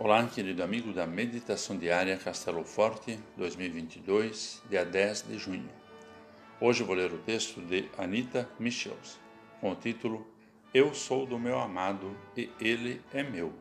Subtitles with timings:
[0.00, 5.68] Olá, querido amigo da Meditação Diária Castelo Forte 2022, dia 10 de junho.
[6.60, 9.18] Hoje vou ler o texto de Anita Michels,
[9.60, 10.24] com o título
[10.72, 13.52] Eu sou do meu amado e ele é meu.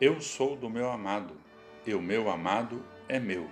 [0.00, 1.36] Eu sou do meu amado
[1.86, 3.50] e o meu amado é meu,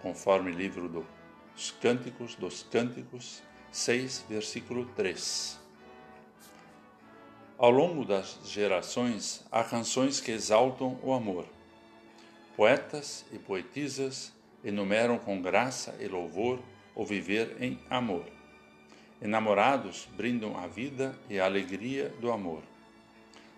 [0.00, 5.59] conforme livro dos Cânticos dos Cânticos 6, versículo 3.
[7.60, 11.44] Ao longo das gerações, há canções que exaltam o amor.
[12.56, 14.32] Poetas e poetisas
[14.64, 16.58] enumeram com graça e louvor
[16.94, 18.24] o viver em amor.
[19.20, 22.62] Enamorados brindam a vida e a alegria do amor.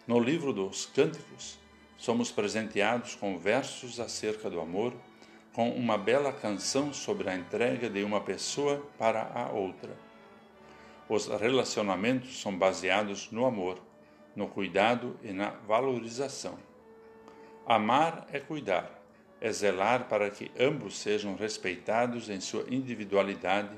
[0.04, 1.56] No livro dos Cânticos,
[1.96, 4.92] somos presenteados com versos acerca do amor,
[5.52, 9.96] com uma bela canção sobre a entrega de uma pessoa para a outra.
[11.08, 13.91] Os relacionamentos são baseados no amor
[14.34, 16.58] no cuidado e na valorização.
[17.66, 19.02] Amar é cuidar,
[19.40, 23.76] é zelar para que ambos sejam respeitados em sua individualidade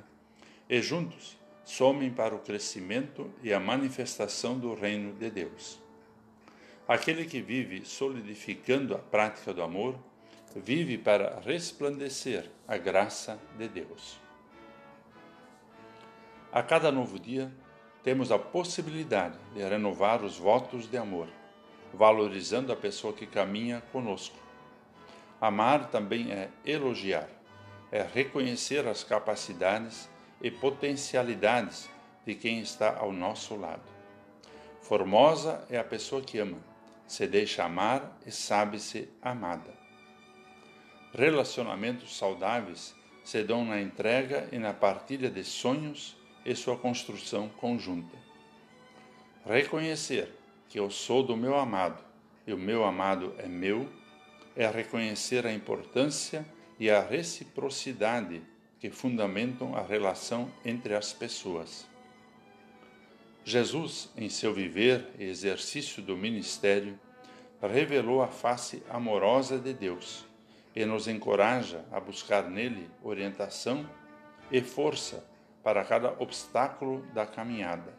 [0.69, 5.81] e juntos somem para o crescimento e a manifestação do reino de Deus.
[6.87, 9.99] Aquele que vive solidificando a prática do amor,
[10.55, 14.21] vive para resplandecer a graça de Deus.
[16.53, 17.53] A cada novo dia,
[18.05, 21.27] temos a possibilidade de renovar os votos de amor,
[21.93, 24.37] valorizando a pessoa que caminha conosco.
[25.41, 27.29] Amar também é elogiar,
[27.91, 30.09] é reconhecer as capacidades
[30.43, 31.89] e potencialidades
[32.27, 33.83] de quem está ao nosso lado.
[34.83, 36.59] Formosa é a pessoa que ama,
[37.07, 39.73] se deixa amar e sabe-se amada.
[41.15, 42.95] Relacionamentos saudáveis
[43.25, 48.17] se dão na entrega e na partilha de sonhos e sua construção conjunta.
[49.47, 50.33] Reconhecer
[50.69, 52.03] que eu sou do meu amado
[52.47, 53.89] e o meu amado é meu
[54.57, 56.47] é reconhecer a importância
[56.79, 58.43] e a reciprocidade
[58.79, 61.87] que fundamentam a relação entre as pessoas.
[63.45, 66.99] Jesus, em seu viver e exercício do ministério,
[67.61, 70.25] revelou a face amorosa de Deus
[70.75, 73.89] e nos encoraja a buscar nele orientação
[74.51, 75.25] e força
[75.65, 77.95] para cada obstáculo da caminhada.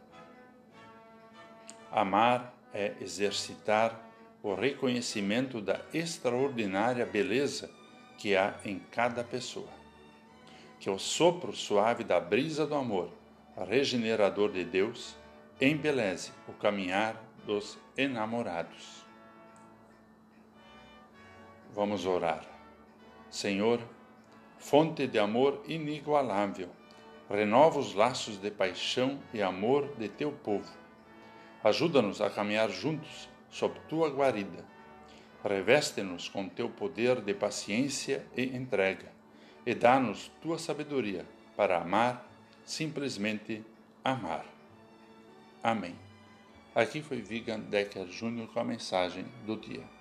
[1.90, 4.00] Amar é exercitar
[4.42, 7.68] o reconhecimento da extraordinária beleza
[8.16, 9.68] que há em cada pessoa.
[10.78, 13.10] Que o sopro suave da brisa do amor,
[13.56, 15.16] regenerador de Deus,
[15.60, 19.04] embeleze o caminhar dos enamorados.
[21.72, 22.44] Vamos orar.
[23.30, 23.80] Senhor,
[24.58, 26.70] fonte de amor inigualável,
[27.28, 30.70] renova os laços de paixão e amor de teu povo.
[31.62, 34.64] Ajuda-nos a caminhar juntos sob tua guarida.
[35.44, 39.12] Reveste-nos com teu poder de paciência e entrega,
[39.64, 41.26] e dá-nos tua sabedoria
[41.56, 42.28] para amar,
[42.64, 43.64] simplesmente
[44.04, 44.44] amar.
[45.62, 45.96] Amém.
[46.74, 49.95] Aqui foi Vigan Decker Júnior com a mensagem do dia.